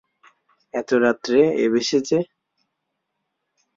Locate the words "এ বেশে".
1.55-1.99